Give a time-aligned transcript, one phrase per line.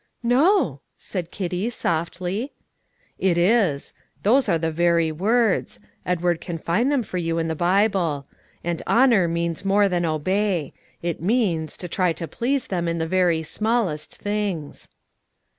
[0.23, 2.53] "No," said Kitty softly.
[3.19, 3.93] "It is;
[4.23, 8.25] those are the very words; Edward can find them for you in the Bible;
[8.63, 13.43] and honour means more than obey; it means, try to please them in the very
[13.43, 14.89] smallest things."